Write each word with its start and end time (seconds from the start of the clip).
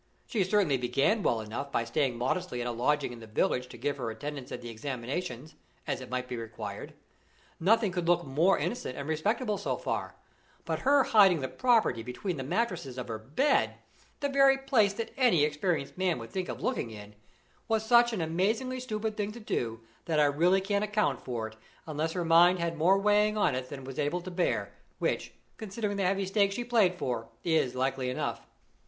She 0.25 0.43
certainly 0.43 0.77
began 0.77 1.21
well 1.21 1.41
enough 1.41 1.71
by 1.71 1.83
staying 1.85 2.17
modestly 2.17 2.59
at 2.59 2.65
a 2.65 2.71
lodging 2.71 3.13
in 3.13 3.19
the 3.19 3.27
village 3.27 3.67
to 3.67 3.77
give 3.77 3.97
her 3.97 4.09
attendance 4.09 4.51
at 4.51 4.63
the 4.63 4.69
examinations, 4.71 5.53
as 5.85 6.01
it 6.01 6.09
might 6.09 6.27
be 6.27 6.35
required; 6.35 6.95
nothing 7.59 7.91
could 7.91 8.07
look 8.07 8.25
more 8.25 8.57
innocent 8.57 8.97
and 8.97 9.07
respectable 9.07 9.59
so 9.59 9.77
far; 9.77 10.15
but 10.65 10.79
her 10.79 11.03
hiding 11.03 11.41
the 11.41 11.47
property 11.47 12.01
between 12.01 12.37
the 12.37 12.43
mattresses 12.43 12.97
of 12.97 13.09
her 13.09 13.19
bed 13.19 13.75
the 14.21 14.27
very 14.29 14.57
first 14.57 14.65
place 14.67 14.93
that 14.93 15.13
any 15.17 15.43
experienced 15.43 15.95
man 15.99 16.17
would 16.17 16.31
think 16.31 16.49
of 16.49 16.63
looking 16.63 16.89
in 16.89 17.13
was 17.67 17.85
such 17.85 18.11
an 18.11 18.21
amazingly 18.21 18.79
stupid 18.79 19.15
thing 19.15 19.31
to 19.31 19.39
do, 19.39 19.81
that 20.05 20.19
I 20.19 20.25
really 20.25 20.61
can't 20.61 20.83
account 20.83 21.23
for 21.23 21.47
it, 21.47 21.55
unless 21.85 22.13
her 22.13 22.25
mind 22.25 22.57
had 22.57 22.75
more 22.75 22.97
weighing 22.97 23.37
on 23.37 23.53
it 23.53 23.69
than 23.69 23.81
it 23.81 23.85
was 23.85 23.99
able 23.99 24.21
to 24.21 24.31
bear, 24.31 24.73
which, 24.97 25.31
considering 25.57 25.97
the 25.97 26.05
heavy 26.05 26.25
stakes 26.25 26.55
she 26.55 26.63
played 26.63 26.95
for, 26.95 27.29
is 27.43 27.75
likely 27.75 28.09
enough. 28.09 28.47